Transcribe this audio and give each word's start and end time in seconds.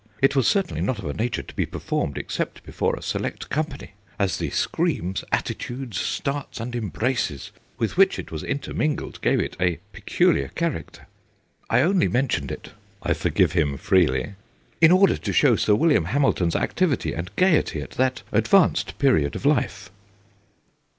It 0.19 0.35
was 0.35 0.47
certainly 0.47 0.81
not 0.81 0.97
of 0.97 1.05
a 1.05 1.13
nature 1.13 1.43
to 1.43 1.53
be 1.53 1.67
performed, 1.67 2.17
except 2.17 2.63
before 2.63 2.95
a 2.95 3.03
select 3.03 3.49
company; 3.51 3.91
as 4.17 4.37
the 4.37 4.49
screams, 4.49 5.23
attitudes, 5.31 5.99
starts, 5.99 6.59
and 6.59 6.75
embraces, 6.75 7.51
with 7.77 7.97
which 7.97 8.17
it 8.17 8.31
was 8.31 8.41
intermingled, 8.43 9.21
gave 9.21 9.39
it 9.39 9.55
a 9.59 9.77
peculiar 9.93 10.47
character. 10.47 11.05
I 11.69 11.81
only 11.81 12.07
mentioned 12.07 12.51
it' 12.51 12.71
I 13.03 13.13
forgive 13.13 13.51
him 13.51 13.77
freely' 13.77 14.33
in 14.81 14.91
order 14.91 15.17
to 15.17 15.31
show 15.33 15.55
Sir 15.55 15.75
William 15.75 16.05
Hamilton's 16.05 16.55
activity 16.55 17.13
and 17.13 17.29
gaiety 17.35 17.79
at 17.83 17.91
that 17.91 18.23
advanced 18.31 18.97
period 18.97 19.35
of 19.35 19.45
life.' 19.45 19.91